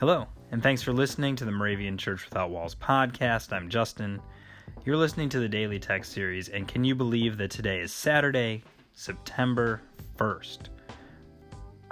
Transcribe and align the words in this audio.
Hello, 0.00 0.26
and 0.50 0.60
thanks 0.60 0.82
for 0.82 0.92
listening 0.92 1.36
to 1.36 1.44
the 1.44 1.52
Moravian 1.52 1.96
Church 1.96 2.24
Without 2.24 2.50
Walls 2.50 2.74
podcast. 2.74 3.52
I'm 3.52 3.70
Justin. 3.70 4.20
You're 4.84 4.96
listening 4.96 5.28
to 5.28 5.38
the 5.38 5.48
Daily 5.48 5.78
Text 5.78 6.10
series, 6.10 6.48
and 6.48 6.66
can 6.66 6.82
you 6.82 6.96
believe 6.96 7.38
that 7.38 7.52
today 7.52 7.78
is 7.78 7.92
Saturday, 7.92 8.64
September 8.92 9.82
1st? 10.16 10.62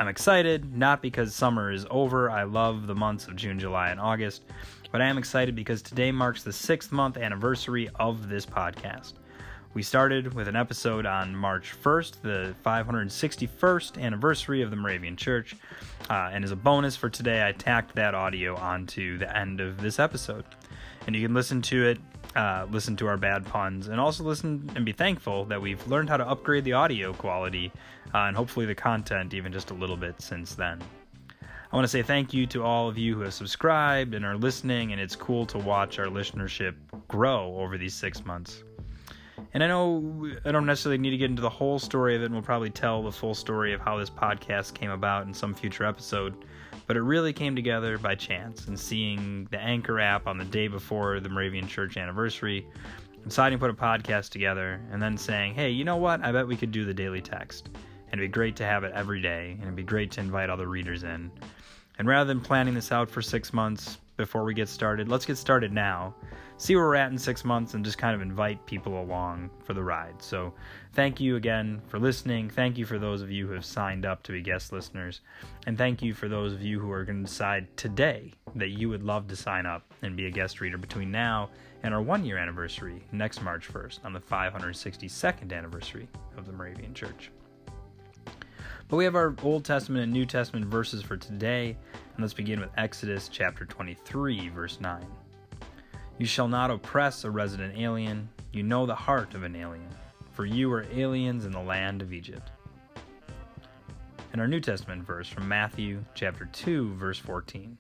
I'm 0.01 0.09
excited, 0.09 0.77
not 0.77 1.01
because 1.01 1.33
summer 1.33 1.71
is 1.71 1.87
over. 1.91 2.29
I 2.29 2.43
love 2.43 2.89
the 2.89 2.95
months 2.95 3.29
of 3.29 3.37
June, 3.37 3.61
July, 3.61 3.91
and 3.91 4.01
August, 4.01 4.47
but 4.91 5.01
I 5.01 5.07
am 5.07 5.17
excited 5.17 5.55
because 5.55 5.81
today 5.81 6.11
marks 6.11 6.43
the 6.43 6.53
sixth 6.53 6.91
month 6.91 7.17
anniversary 7.17 7.89
of 8.01 8.29
this 8.29 8.45
podcast. 8.45 9.13
We 9.75 9.83
started 9.83 10.35
with 10.35 10.49
an 10.49 10.57
episode 10.57 11.07
on 11.07 11.35
March 11.35 11.73
1st, 11.83 12.21
the 12.21 12.55
561st 12.63 13.99
anniversary 13.99 14.61
of 14.61 14.69
the 14.69 14.77
Moravian 14.77 15.17
Church. 15.17 15.57
Uh, 16.11 16.29
and 16.31 16.45
as 16.45 16.51
a 16.51 16.57
bonus 16.57 16.95
for 16.95 17.09
today, 17.09 17.49
I 17.49 17.53
tacked 17.53 17.95
that 17.95 18.15
audio 18.15 18.55
onto 18.55 19.17
the 19.17 19.35
end 19.35 19.63
of 19.63 19.81
this 19.81 19.99
episode. 19.99 20.45
And 21.07 21.17
you 21.17 21.23
can 21.23 21.33
listen 21.33 21.63
to 21.63 21.87
it, 21.87 21.99
uh, 22.37 22.67
listen 22.71 22.97
to 22.97 23.07
our 23.07 23.17
bad 23.17 23.47
puns, 23.47 23.89
and 23.89 23.99
also 23.99 24.25
listen 24.25 24.71
and 24.77 24.85
be 24.85 24.93
thankful 24.93 25.47
that 25.47 25.63
we've 25.63 25.85
learned 25.87 26.11
how 26.11 26.19
to 26.19 26.29
upgrade 26.29 26.65
the 26.65 26.75
audio 26.75 27.15
quality 27.15 27.73
uh, 28.13 28.19
and 28.19 28.37
hopefully 28.37 28.67
the 28.67 28.75
content 28.75 29.33
even 29.33 29.51
just 29.51 29.71
a 29.71 29.75
little 29.75 29.97
bit 29.97 30.21
since 30.21 30.55
then. 30.55 30.83
I 31.41 31.77
want 31.77 31.85
to 31.85 31.89
say 31.89 32.03
thank 32.03 32.35
you 32.35 32.47
to 32.49 32.63
all 32.63 32.91
of 32.91 32.99
you 32.99 33.15
who 33.15 33.23
have 33.23 33.33
subscribed 33.33 34.13
and 34.13 34.23
are 34.23 34.37
listening, 34.37 34.93
and 34.93 35.01
it's 35.01 35.17
cool 35.17 35.47
to 35.47 35.57
watch 35.57 35.99
our 35.99 36.09
listenership 36.09 36.75
grow 37.09 37.57
over 37.57 37.79
these 37.79 37.95
six 37.95 38.23
months. 38.27 38.65
And 39.55 39.63
I 39.63 39.67
know 39.67 40.31
I 40.45 40.53
don't 40.53 40.65
necessarily 40.65 40.99
need 40.99 41.11
to 41.11 41.19
get 41.19 41.31
into 41.31 41.43
the 41.43 41.51
whole 41.51 41.79
story 41.79 42.17
of 42.17 42.23
it, 42.23 42.27
and 42.27 42.35
we'll 42.35 42.43
probably 42.43 42.71
tell 42.71 43.03
the 43.03 43.13
full 43.13 43.35
story 43.35 43.75
of 43.75 43.81
how 43.81 43.99
this 43.99 44.09
podcast 44.09 44.73
came 44.73 44.91
about 44.91 45.27
in 45.27 45.35
some 45.35 45.55
future 45.55 45.85
episode. 45.85 46.35
But 46.87 46.97
it 46.97 47.03
really 47.03 47.35
came 47.35 47.55
together 47.55 47.99
by 47.99 48.15
chance 48.15 48.67
and 48.67 48.79
seeing 48.81 49.47
the 49.51 49.59
Anchor 49.59 50.01
app 50.01 50.27
on 50.27 50.39
the 50.39 50.45
day 50.45 50.69
before 50.69 51.21
the 51.21 51.29
Moravian 51.29 51.69
Church 51.69 51.99
anniversary, 51.99 52.67
deciding 53.25 53.59
to 53.59 53.61
put 53.61 53.71
a 53.71 53.75
podcast 53.75 54.31
together, 54.31 54.81
and 54.91 55.03
then 55.03 55.19
saying, 55.19 55.55
hey, 55.55 55.69
you 55.69 55.85
know 55.85 55.97
what? 55.97 56.25
I 56.25 56.33
bet 56.33 56.47
we 56.47 56.57
could 56.57 56.73
do 56.73 56.87
the 56.87 56.95
daily 56.95 57.21
text. 57.21 57.69
And 58.11 58.21
it'd 58.21 58.31
be 58.31 58.35
great 58.35 58.57
to 58.57 58.65
have 58.65 58.85
it 58.85 58.93
every 58.95 59.21
day, 59.21 59.53
and 59.53 59.63
it'd 59.63 59.77
be 59.77 59.83
great 59.83 60.11
to 60.13 60.21
invite 60.21 60.49
other 60.49 60.67
readers 60.67 61.03
in. 61.03 61.31
And 61.99 62.09
rather 62.09 62.29
than 62.29 62.41
planning 62.41 62.73
this 62.73 62.91
out 62.91 63.11
for 63.11 63.21
six 63.21 63.53
months 63.53 63.99
before 64.23 64.45
we 64.45 64.55
get 64.55 64.69
started, 64.69 65.09
let's 65.09 65.27
get 65.27 65.37
started 65.37 65.73
now 65.73 66.15
see 66.63 66.77
where 66.77 66.85
we're 66.85 66.95
at 66.95 67.11
in 67.11 67.19
six 67.19 67.45
months 67.45 67.75
and 67.75 67.85
just 67.85 67.99
kind 67.99 68.15
of 68.15 68.23
invite 68.23 68.65
people 68.67 69.03
along 69.03 69.51
for 69.65 69.75
the 69.75 69.83
ride. 69.83 70.15
So, 70.23 70.53
thank 70.93 71.21
you 71.21 71.35
again 71.35 71.83
for 71.89 71.99
listening. 71.99 72.49
Thank 72.49 72.79
you 72.79 72.87
for 72.87 73.01
those 73.01 73.21
of 73.21 73.33
you 73.33 73.49
who 73.49 73.55
have 73.55 73.65
signed 73.65 74.07
up 74.07 74.23
to 74.25 74.33
be 74.33 74.43
guest 74.43 74.73
listeners. 74.73 75.23
And 75.67 75.77
thank 75.77 76.03
you 76.03 76.15
for 76.15 76.29
those 76.29 76.53
of 76.53 76.63
you 76.63 76.79
who 76.79 76.93
are 76.93 77.05
going 77.05 77.25
to 77.25 77.29
decide 77.29 77.77
today 77.77 78.33
that 78.55 78.69
you 78.69 78.89
would 78.89 79.03
love 79.03 79.27
to 79.29 79.37
sign 79.37 79.67
up 79.67 79.93
and 80.03 80.17
be 80.17 80.27
a 80.27 80.31
guest 80.31 80.61
reader 80.61 80.79
between 80.79 81.11
now 81.11 81.51
and 81.83 81.93
our 81.93 82.03
one 82.03 82.25
year 82.25 82.39
anniversary 82.39 83.03
next 83.11 83.43
March 83.43 83.69
1st 83.73 83.99
on 84.05 84.13
the 84.13 84.21
562nd 84.21 85.53
anniversary 85.53 86.09
of 86.37 86.47
the 86.47 86.53
Moravian 86.53 86.95
Church. 86.95 87.33
But 88.93 88.99
we 88.99 89.05
have 89.05 89.17
our 89.17 89.35
Old 89.43 89.65
Testament 89.65 90.05
and 90.05 90.13
New 90.13 90.27
Testament 90.27 90.67
verses 90.67 91.03
for 91.03 91.17
today, 91.17 91.79
and 91.95 92.21
let's 92.21 92.35
begin 92.35 92.61
with 92.61 92.69
Exodus 92.77 93.31
chapter 93.33 93.65
23, 93.65 94.51
verse 94.51 94.83
9. 94.83 95.03
You 96.19 96.27
shall 96.27 96.47
not 96.47 96.71
oppress 96.71 97.25
a 97.25 97.31
resident 97.31 97.79
alien. 97.79 98.29
You 98.53 98.63
know 98.63 98.85
the 98.85 98.95
heart 98.95 99.33
of 99.33 99.45
an 99.45 99.57
alien, 99.57 99.89
for 100.33 100.45
you 100.45 100.71
are 100.71 100.85
aliens 100.93 101.47
in 101.47 101.53
the 101.53 101.59
land 101.63 102.03
of 102.03 102.13
Egypt. 102.13 102.51
And 104.35 104.43
our 104.43 104.47
New 104.47 104.61
Testament 104.61 105.07
verse 105.07 105.27
from 105.27 105.49
Matthew 105.49 106.05
chapter 106.15 106.45
2 106.53 106.93
verse 106.93 107.19
14. 107.19 107.79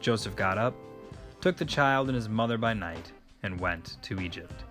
Joseph 0.00 0.34
got 0.34 0.58
up, 0.58 0.74
took 1.42 1.56
the 1.56 1.64
child 1.64 2.08
and 2.08 2.16
his 2.16 2.28
mother 2.28 2.58
by 2.58 2.74
night, 2.74 3.12
and 3.44 3.60
went 3.60 3.98
to 4.02 4.20
Egypt. 4.20 4.64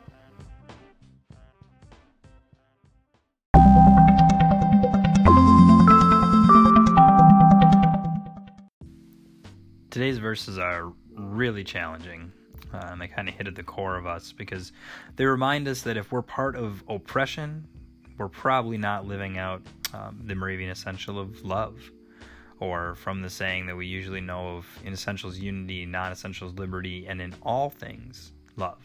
Today's 9.93 10.17
verses 10.17 10.57
are 10.57 10.91
really 11.15 11.63
challenging 11.63 12.31
and 12.73 12.99
they 12.99 13.07
kind 13.07 13.29
of 13.29 13.35
hit 13.35 13.45
at 13.45 13.53
the 13.53 13.61
core 13.61 13.95
of 13.95 14.07
us 14.07 14.31
because 14.31 14.71
they 15.17 15.25
remind 15.27 15.67
us 15.67 15.83
that 15.83 15.97
if 15.97 16.11
we're 16.11 16.23
part 16.23 16.55
of 16.55 16.83
oppression, 16.89 17.67
we're 18.17 18.27
probably 18.27 18.79
not 18.79 19.05
living 19.05 19.37
out 19.37 19.61
um, 19.93 20.19
the 20.25 20.33
Moravian 20.33 20.71
essential 20.71 21.19
of 21.19 21.45
love, 21.45 21.79
or 22.59 22.95
from 22.95 23.21
the 23.21 23.29
saying 23.29 23.67
that 23.67 23.75
we 23.75 23.85
usually 23.85 24.19
know 24.19 24.57
of 24.57 24.79
in 24.83 24.93
essentials 24.93 25.37
unity, 25.37 25.85
non 25.85 26.11
essentials 26.11 26.55
liberty, 26.55 27.05
and 27.05 27.21
in 27.21 27.35
all 27.43 27.69
things 27.69 28.31
love. 28.55 28.79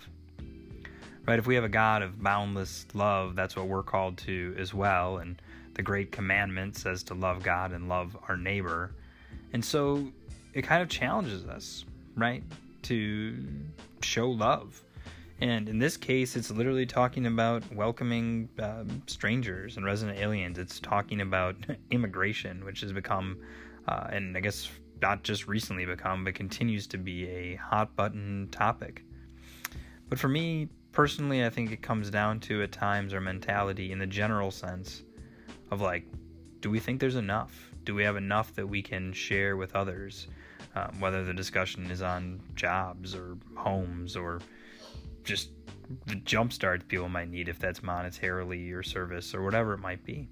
Right? 1.26 1.38
If 1.38 1.46
we 1.46 1.54
have 1.54 1.64
a 1.64 1.70
God 1.70 2.02
of 2.02 2.22
boundless 2.22 2.84
love, 2.92 3.34
that's 3.34 3.56
what 3.56 3.66
we're 3.66 3.82
called 3.82 4.18
to 4.18 4.54
as 4.58 4.74
well. 4.74 5.16
And 5.16 5.40
the 5.72 5.80
great 5.80 6.12
commandment 6.12 6.76
says 6.76 7.02
to 7.04 7.14
love 7.14 7.42
God 7.42 7.72
and 7.72 7.88
love 7.88 8.14
our 8.28 8.36
neighbor. 8.36 8.94
And 9.54 9.64
so 9.64 10.12
it 10.54 10.62
kind 10.62 10.82
of 10.82 10.88
challenges 10.88 11.44
us, 11.46 11.84
right? 12.16 12.42
to 12.82 13.34
show 14.02 14.30
love. 14.30 14.82
And 15.40 15.68
in 15.68 15.78
this 15.78 15.96
case, 15.96 16.34
it's 16.36 16.50
literally 16.50 16.86
talking 16.86 17.26
about 17.26 17.62
welcoming 17.72 18.48
um, 18.60 19.02
strangers 19.06 19.76
and 19.76 19.86
resident 19.86 20.18
aliens. 20.18 20.58
It's 20.58 20.80
talking 20.80 21.20
about 21.20 21.56
immigration, 21.90 22.64
which 22.64 22.80
has 22.80 22.92
become, 22.92 23.38
uh, 23.86 24.08
and 24.10 24.36
I 24.36 24.40
guess 24.40 24.68
not 25.00 25.22
just 25.22 25.46
recently 25.46 25.84
become, 25.84 26.24
but 26.24 26.34
continues 26.34 26.86
to 26.88 26.98
be 26.98 27.28
a 27.28 27.54
hot 27.56 27.94
button 27.94 28.48
topic. 28.50 29.04
But 30.08 30.18
for 30.18 30.28
me 30.28 30.68
personally, 30.90 31.44
I 31.44 31.50
think 31.50 31.70
it 31.70 31.82
comes 31.82 32.10
down 32.10 32.40
to 32.40 32.62
at 32.62 32.72
times 32.72 33.14
our 33.14 33.20
mentality 33.20 33.92
in 33.92 33.98
the 33.98 34.06
general 34.06 34.50
sense 34.50 35.04
of 35.70 35.80
like, 35.80 36.04
do 36.60 36.70
we 36.70 36.80
think 36.80 36.98
there's 36.98 37.14
enough? 37.14 37.67
Do 37.88 37.94
we 37.94 38.04
have 38.04 38.16
enough 38.16 38.54
that 38.56 38.68
we 38.68 38.82
can 38.82 39.14
share 39.14 39.56
with 39.56 39.74
others? 39.74 40.28
um, 40.74 41.00
whether 41.00 41.24
the 41.24 41.32
discussion 41.32 41.90
is 41.90 42.02
on 42.02 42.40
jobs 42.54 43.14
or 43.14 43.36
homes 43.56 44.16
or 44.16 44.40
just 45.24 45.50
the 46.06 46.16
jump 46.16 46.52
start 46.52 46.86
people 46.88 47.08
might 47.08 47.30
need 47.30 47.48
if 47.48 47.58
that's 47.58 47.80
monetarily 47.80 48.72
or 48.74 48.82
service 48.82 49.34
or 49.34 49.42
whatever 49.42 49.72
it 49.74 49.78
might 49.78 50.04
be. 50.04 50.28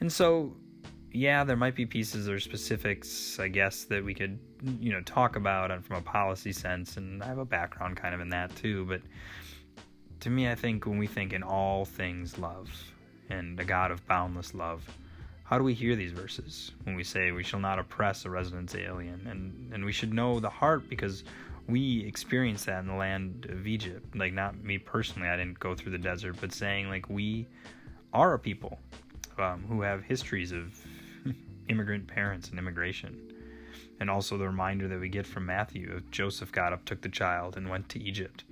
And 0.00 0.12
so, 0.12 0.56
yeah, 1.12 1.44
there 1.44 1.56
might 1.56 1.74
be 1.74 1.86
pieces 1.86 2.28
or 2.28 2.40
specifics, 2.40 3.38
I 3.38 3.48
guess, 3.48 3.84
that 3.84 4.04
we 4.04 4.12
could, 4.12 4.38
you 4.80 4.92
know, 4.92 5.00
talk 5.02 5.36
about 5.36 5.84
from 5.84 5.96
a 5.96 6.02
policy 6.02 6.52
sense, 6.52 6.96
and 6.96 7.22
I 7.22 7.26
have 7.26 7.38
a 7.38 7.44
background 7.44 7.96
kind 7.96 8.14
of 8.14 8.20
in 8.20 8.28
that 8.30 8.54
too. 8.56 8.84
But 8.86 9.02
to 10.20 10.30
me, 10.30 10.50
I 10.50 10.54
think 10.54 10.84
when 10.86 10.98
we 10.98 11.06
think 11.06 11.32
in 11.32 11.42
all 11.42 11.84
things 11.84 12.38
love 12.38 12.68
and 13.30 13.58
a 13.58 13.64
God 13.64 13.90
of 13.90 14.06
boundless 14.06 14.52
love, 14.52 14.84
how 15.46 15.58
do 15.58 15.64
we 15.64 15.74
hear 15.74 15.94
these 15.94 16.10
verses 16.10 16.72
when 16.82 16.96
we 16.96 17.04
say 17.04 17.30
we 17.30 17.44
shall 17.44 17.60
not 17.60 17.78
oppress 17.78 18.24
a 18.24 18.30
resident 18.30 18.74
alien? 18.74 19.26
And 19.28 19.72
and 19.72 19.84
we 19.84 19.92
should 19.92 20.12
know 20.12 20.40
the 20.40 20.50
heart 20.50 20.88
because 20.88 21.22
we 21.68 22.04
experienced 22.04 22.66
that 22.66 22.80
in 22.80 22.88
the 22.88 22.94
land 22.94 23.46
of 23.48 23.66
Egypt. 23.66 24.14
Like 24.16 24.32
not 24.32 24.62
me 24.62 24.78
personally, 24.78 25.28
I 25.28 25.36
didn't 25.36 25.60
go 25.60 25.74
through 25.74 25.92
the 25.92 25.98
desert, 25.98 26.36
but 26.40 26.52
saying 26.52 26.88
like 26.88 27.08
we 27.08 27.46
are 28.12 28.34
a 28.34 28.38
people 28.38 28.78
um, 29.38 29.64
who 29.68 29.82
have 29.82 30.02
histories 30.02 30.50
of 30.50 30.78
immigrant 31.68 32.08
parents 32.08 32.50
and 32.50 32.58
immigration. 32.58 33.32
And 34.00 34.10
also 34.10 34.36
the 34.36 34.46
reminder 34.46 34.88
that 34.88 35.00
we 35.00 35.08
get 35.08 35.26
from 35.26 35.46
Matthew 35.46 35.92
of 35.92 36.10
Joseph 36.10 36.52
got 36.52 36.72
up, 36.72 36.84
took 36.84 37.00
the 37.00 37.08
child, 37.08 37.56
and 37.56 37.70
went 37.70 37.88
to 37.90 38.02
Egypt. 38.02 38.44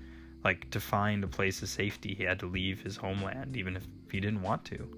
Like 0.45 0.71
to 0.71 0.81
find 0.81 1.25
a 1.25 1.29
place 1.29 1.61
of 1.61 1.69
safety, 1.69 2.15
he 2.15 2.23
had 2.23 2.39
to 2.41 2.47
leave 2.47 2.83
his 2.83 2.97
homeland, 2.97 3.57
even 3.57 3.77
if 3.77 3.87
he 4.11 4.21
didn't 4.21 4.43
want 4.43 4.65
to. 4.67 4.89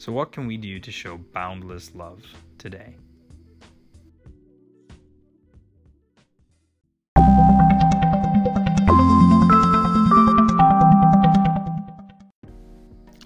So, 0.00 0.12
what 0.12 0.32
can 0.32 0.46
we 0.46 0.56
do 0.56 0.80
to 0.80 0.90
show 0.90 1.18
boundless 1.18 1.94
love 1.94 2.24
today? 2.56 2.96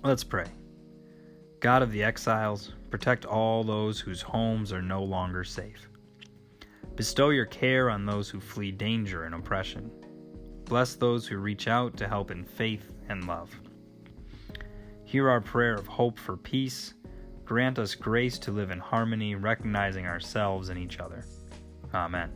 Let's 0.02 0.24
pray. 0.24 0.46
God 1.60 1.82
of 1.82 1.92
the 1.92 2.02
exiles, 2.02 2.72
protect 2.90 3.24
all 3.24 3.62
those 3.62 4.00
whose 4.00 4.20
homes 4.20 4.72
are 4.72 4.82
no 4.82 5.04
longer 5.04 5.44
safe. 5.44 5.88
Bestow 6.96 7.30
your 7.30 7.46
care 7.46 7.88
on 7.88 8.04
those 8.04 8.28
who 8.28 8.40
flee 8.40 8.72
danger 8.72 9.26
and 9.26 9.36
oppression. 9.36 9.92
Bless 10.64 10.96
those 10.96 11.24
who 11.24 11.36
reach 11.36 11.68
out 11.68 11.96
to 11.98 12.08
help 12.08 12.32
in 12.32 12.42
faith 12.42 12.92
and 13.08 13.28
love. 13.28 13.54
Hear 15.14 15.30
our 15.30 15.40
prayer 15.40 15.74
of 15.74 15.86
hope 15.86 16.18
for 16.18 16.36
peace. 16.36 16.94
Grant 17.44 17.78
us 17.78 17.94
grace 17.94 18.36
to 18.40 18.50
live 18.50 18.72
in 18.72 18.80
harmony, 18.80 19.36
recognizing 19.36 20.06
ourselves 20.06 20.70
and 20.70 20.76
each 20.76 20.98
other. 20.98 21.24
Amen. 21.94 22.32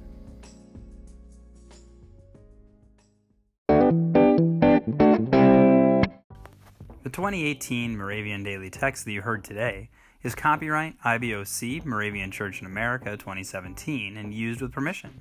The 7.03 7.11
2018 7.11 7.97
Moravian 7.97 8.45
Daily 8.45 8.71
Text 8.71 9.07
that 9.07 9.11
you 9.11 9.23
heard 9.23 9.43
today 9.43 9.91
is 10.23 10.37
copyright 10.37 10.95
IBOC 11.05 11.85
Moravian 11.85 12.31
Church 12.31 12.61
in 12.61 12.67
America 12.69 13.17
2017 13.17 14.17
and 14.17 14.33
used 14.33 14.61
with 14.61 14.71
permission. 14.71 15.21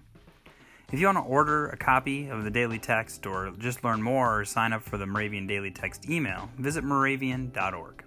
If 0.89 1.01
you 1.01 1.07
want 1.07 1.17
to 1.17 1.23
order 1.23 1.67
a 1.67 1.75
copy 1.75 2.29
of 2.29 2.45
the 2.45 2.49
Daily 2.49 2.79
Text 2.79 3.25
or 3.25 3.51
just 3.59 3.83
learn 3.83 4.01
more 4.01 4.39
or 4.39 4.45
sign 4.45 4.71
up 4.71 4.81
for 4.81 4.97
the 4.97 5.05
Moravian 5.05 5.45
Daily 5.45 5.69
Text 5.69 6.09
email, 6.09 6.49
visit 6.57 6.81
moravian.org. 6.81 8.05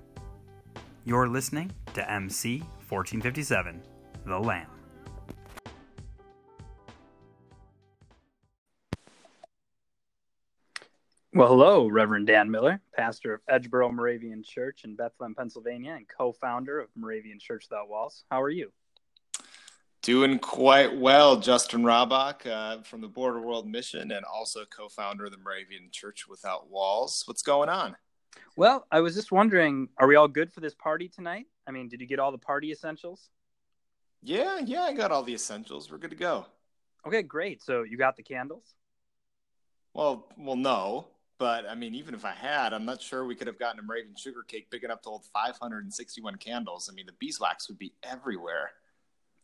You're 1.05 1.29
listening 1.29 1.73
to 1.93 2.11
MC 2.11 2.61
1457, 2.89 3.83
The 4.25 4.39
Lamb. 4.39 4.67
Well, 11.35 11.49
hello, 11.49 11.87
Reverend 11.87 12.29
Dan 12.29 12.51
Miller, 12.51 12.81
pastor 12.97 13.35
of 13.35 13.43
Edgeboro 13.47 13.93
Moravian 13.93 14.43
Church 14.43 14.85
in 14.85 14.97
Bethlehem, 14.97 15.35
Pennsylvania, 15.35 15.93
and 15.93 16.07
co 16.09 16.33
founder 16.33 16.81
of 16.81 16.89
Moravian 16.97 17.39
Church 17.39 17.67
Without 17.69 17.91
Walls. 17.91 18.25
How 18.31 18.41
are 18.41 18.49
you? 18.49 18.73
Doing 20.03 20.39
quite 20.39 20.97
well, 20.97 21.39
Justin 21.39 21.83
Robach 21.83 22.47
uh, 22.47 22.83
from 22.83 23.03
the 23.03 23.09
Board 23.09 23.37
of 23.37 23.43
World 23.43 23.69
Mission 23.69 24.13
and 24.13 24.25
also 24.25 24.65
co 24.65 24.89
founder 24.89 25.27
of 25.27 25.31
the 25.31 25.37
Moravian 25.37 25.91
Church 25.93 26.27
Without 26.27 26.71
Walls. 26.71 27.23
What's 27.27 27.43
going 27.43 27.69
on? 27.69 27.95
Well, 28.57 28.87
I 28.91 29.01
was 29.01 29.15
just 29.15 29.31
wondering 29.31 29.91
are 29.99 30.07
we 30.07 30.17
all 30.17 30.29
good 30.29 30.53
for 30.53 30.61
this 30.61 30.75
party 30.75 31.09
tonight? 31.09 31.47
I 31.67 31.73
mean, 31.73 31.89
did 31.89 32.01
you 32.01 32.07
get 32.07 32.19
all 32.19 32.33
the 32.33 32.39
party 32.39 32.73
essentials? 32.73 33.29
Yeah, 34.23 34.61
yeah, 34.65 34.85
I 34.85 34.95
got 34.95 35.13
all 35.13 35.23
the 35.23 35.35
essentials. 35.35 35.91
We're 35.91 35.99
good 35.99 36.11
to 36.11 36.17
go. 36.17 36.47
Okay, 37.07 37.23
great. 37.23 37.63
So 37.63 37.83
you 37.83 37.99
got 37.99 38.17
the 38.17 38.23
candles? 38.23 38.75
Well, 39.93 40.29
well, 40.39 40.57
no. 40.57 41.09
But 41.39 41.67
I 41.69 41.75
mean, 41.75 41.95
even 41.95 42.15
if 42.15 42.25
I 42.25 42.33
had, 42.33 42.73
I'm 42.73 42.85
not 42.85 43.03
sure 43.03 43.25
we 43.25 43.35
could 43.35 43.47
have 43.47 43.59
gotten 43.59 43.81
a 43.81 43.83
Moravian 43.83 44.17
sugar 44.17 44.43
cake 44.47 44.71
big 44.71 44.85
enough 44.85 45.03
to 45.03 45.11
hold 45.11 45.25
561 45.33 46.37
candles. 46.37 46.89
I 46.91 46.95
mean, 46.95 47.07
the 47.07 47.13
beeswax 47.19 47.69
would 47.69 47.79
be 47.79 47.93
everywhere. 48.03 48.73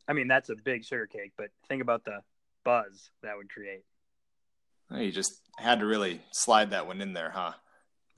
I 0.09 0.13
mean, 0.13 0.29
that's 0.29 0.49
a 0.49 0.57
big 0.57 0.85
sugar 0.85 1.07
cake, 1.07 1.33
but 1.37 1.49
think 1.69 1.83
about 1.83 2.05
the 2.05 2.21
buzz 2.65 3.11
that 3.23 3.37
would 3.37 3.51
create. 3.51 3.85
Well, 4.91 5.03
you 5.03 5.11
just 5.11 5.41
had 5.57 5.81
to 5.81 5.87
really 5.87 6.21
slide 6.31 6.71
that 6.71 6.87
one 6.87 7.01
in 7.01 7.13
there, 7.13 7.31
huh? 7.31 7.53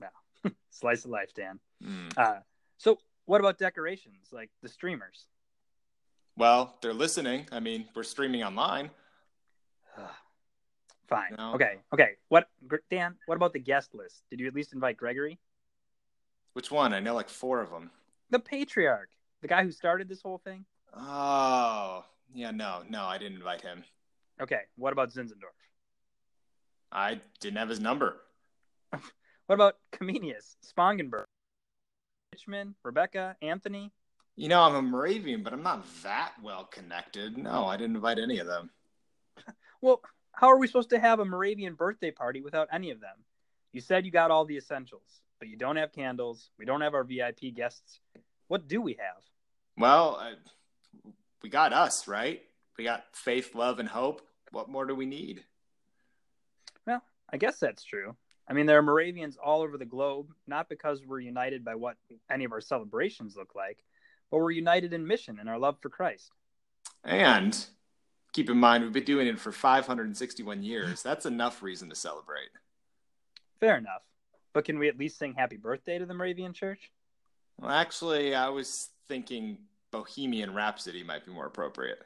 Yeah. 0.01 0.51
Slice 0.69 1.05
of 1.05 1.11
life, 1.11 1.33
Dan. 1.33 1.59
Mm. 1.83 2.17
Uh, 2.17 2.39
so, 2.77 2.99
what 3.25 3.41
about 3.41 3.57
decorations 3.57 4.27
like 4.31 4.49
the 4.61 4.69
streamers? 4.69 5.25
Well, 6.37 6.77
they're 6.81 6.93
listening. 6.93 7.47
I 7.51 7.59
mean, 7.59 7.85
we're 7.95 8.03
streaming 8.03 8.43
online. 8.43 8.91
Fine. 11.09 11.35
No. 11.37 11.53
Okay. 11.55 11.79
Okay. 11.91 12.11
What, 12.29 12.47
Dan? 12.91 13.15
What 13.25 13.35
about 13.35 13.53
the 13.53 13.59
guest 13.59 13.95
list? 13.95 14.21
Did 14.29 14.39
you 14.39 14.47
at 14.47 14.53
least 14.53 14.73
invite 14.73 14.95
Gregory? 14.95 15.39
Which 16.53 16.71
one? 16.71 16.93
I 16.93 16.99
know 16.99 17.15
like 17.15 17.29
four 17.29 17.61
of 17.61 17.71
them. 17.71 17.89
The 18.29 18.39
patriarch, 18.39 19.09
the 19.41 19.47
guy 19.47 19.63
who 19.63 19.71
started 19.71 20.07
this 20.09 20.21
whole 20.21 20.39
thing. 20.39 20.65
Oh, 20.95 22.03
yeah. 22.33 22.51
No, 22.51 22.83
no, 22.89 23.05
I 23.05 23.17
didn't 23.17 23.37
invite 23.37 23.61
him. 23.61 23.83
Okay. 24.41 24.61
What 24.75 24.93
about 24.93 25.11
Zinzendorf? 25.11 25.55
I 26.91 27.21
didn't 27.39 27.57
have 27.57 27.69
his 27.69 27.79
number. 27.79 28.17
What 29.47 29.55
about 29.55 29.77
Comenius, 29.91 30.57
Spangenberg, 30.63 31.25
Richmond, 32.31 32.75
Rebecca, 32.83 33.35
Anthony? 33.41 33.91
You 34.35 34.47
know, 34.47 34.61
I'm 34.61 34.75
a 34.75 34.81
Moravian, 34.83 35.41
but 35.41 35.53
I'm 35.53 35.63
not 35.63 35.87
that 36.03 36.33
well 36.43 36.65
connected. 36.65 37.35
No, 37.35 37.65
I 37.65 37.75
didn't 37.75 37.95
invite 37.95 38.19
any 38.19 38.37
of 38.37 38.45
them. 38.45 38.69
Well, 39.81 40.01
how 40.33 40.49
are 40.49 40.59
we 40.59 40.67
supposed 40.67 40.91
to 40.91 40.99
have 40.99 41.19
a 41.19 41.25
Moravian 41.25 41.73
birthday 41.73 42.11
party 42.11 42.41
without 42.41 42.67
any 42.71 42.91
of 42.91 42.99
them? 42.99 43.15
You 43.71 43.81
said 43.81 44.05
you 44.05 44.11
got 44.11 44.29
all 44.29 44.45
the 44.45 44.57
essentials, 44.57 45.21
but 45.39 45.47
you 45.47 45.57
don't 45.57 45.77
have 45.77 45.93
candles. 45.93 46.51
We 46.59 46.65
don't 46.65 46.81
have 46.81 46.93
our 46.93 47.03
VIP 47.03 47.55
guests. 47.55 48.01
What 48.49 48.67
do 48.67 48.81
we 48.81 48.93
have? 48.93 49.23
Well, 49.77 50.17
I, 50.19 50.33
we 51.41 51.49
got 51.49 51.71
us, 51.71 52.07
right? 52.07 52.41
We 52.77 52.83
got 52.83 53.05
faith, 53.13 53.55
love, 53.55 53.79
and 53.79 53.87
hope. 53.87 54.21
What 54.51 54.67
more 54.67 54.85
do 54.85 54.95
we 54.95 55.05
need? 55.05 55.43
Well, 56.85 57.01
I 57.31 57.37
guess 57.37 57.59
that's 57.59 57.83
true. 57.83 58.15
I 58.47 58.53
mean, 58.53 58.65
there 58.65 58.79
are 58.79 58.83
Moravians 58.83 59.37
all 59.37 59.61
over 59.61 59.77
the 59.77 59.85
globe, 59.85 60.33
not 60.47 60.67
because 60.67 61.05
we're 61.05 61.19
united 61.19 61.63
by 61.63 61.75
what 61.75 61.97
any 62.31 62.43
of 62.43 62.51
our 62.51 62.59
celebrations 62.59 63.37
look 63.37 63.53
like, 63.55 63.83
but 64.31 64.39
we're 64.39 64.51
united 64.51 64.93
in 64.93 65.05
mission 65.05 65.37
and 65.39 65.47
our 65.47 65.59
love 65.59 65.77
for 65.79 65.89
Christ. 65.89 66.31
And 67.03 67.55
keep 68.33 68.49
in 68.49 68.57
mind, 68.57 68.83
we've 68.83 68.91
been 68.91 69.03
doing 69.03 69.27
it 69.27 69.39
for 69.39 69.51
561 69.51 70.63
years. 70.63 71.03
That's 71.03 71.27
enough 71.27 71.61
reason 71.61 71.87
to 71.89 71.95
celebrate. 71.95 72.49
Fair 73.59 73.77
enough. 73.77 74.01
But 74.53 74.65
can 74.65 74.79
we 74.79 74.87
at 74.87 74.97
least 74.97 75.19
sing 75.19 75.35
happy 75.35 75.57
birthday 75.57 75.99
to 75.99 76.07
the 76.07 76.15
Moravian 76.15 76.53
Church? 76.53 76.91
Well, 77.59 77.71
actually, 77.71 78.35
I 78.35 78.49
was 78.49 78.89
thinking 79.07 79.57
Bohemian 79.91 80.53
Rhapsody 80.53 81.03
might 81.03 81.25
be 81.25 81.31
more 81.31 81.45
appropriate. 81.45 81.99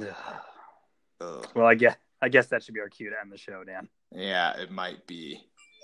Ugh. 0.00 1.46
well, 1.54 1.66
I 1.66 1.74
guess 1.74 1.96
I 2.20 2.28
guess 2.28 2.46
that 2.48 2.62
should 2.62 2.74
be 2.74 2.80
our 2.80 2.88
cue 2.88 3.10
to 3.10 3.20
end 3.20 3.32
the 3.32 3.38
show, 3.38 3.64
Dan. 3.64 3.88
Yeah, 4.12 4.58
it 4.58 4.70
might 4.70 5.06
be. 5.06 5.40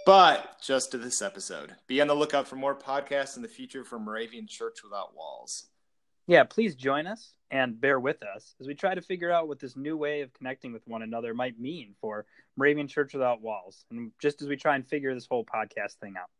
But 0.06 0.56
just 0.62 0.92
to 0.92 0.98
this 0.98 1.20
episode, 1.20 1.74
be 1.86 2.00
on 2.00 2.06
the 2.06 2.14
lookout 2.14 2.48
for 2.48 2.56
more 2.56 2.74
podcasts 2.74 3.36
in 3.36 3.42
the 3.42 3.48
future 3.48 3.84
from 3.84 4.04
Moravian 4.04 4.46
Church 4.46 4.82
Without 4.82 5.14
Walls. 5.14 5.66
Yeah, 6.26 6.44
please 6.44 6.74
join 6.74 7.06
us 7.06 7.34
and 7.50 7.80
bear 7.80 8.00
with 8.00 8.22
us 8.22 8.54
as 8.60 8.66
we 8.66 8.74
try 8.74 8.94
to 8.94 9.02
figure 9.02 9.30
out 9.30 9.48
what 9.48 9.58
this 9.58 9.76
new 9.76 9.96
way 9.96 10.22
of 10.22 10.32
connecting 10.32 10.72
with 10.72 10.86
one 10.86 11.02
another 11.02 11.34
might 11.34 11.58
mean 11.58 11.94
for 12.00 12.24
Moravian 12.56 12.88
Church 12.88 13.12
Without 13.12 13.42
Walls, 13.42 13.84
and 13.90 14.12
just 14.20 14.40
as 14.40 14.48
we 14.48 14.56
try 14.56 14.76
and 14.76 14.86
figure 14.86 15.12
this 15.12 15.26
whole 15.26 15.44
podcast 15.44 15.94
thing 16.00 16.14
out. 16.16 16.30